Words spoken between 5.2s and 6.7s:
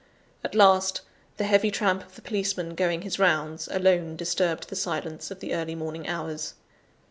of the early morning hours.